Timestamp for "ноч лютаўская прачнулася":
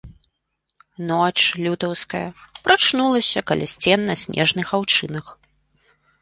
1.09-3.45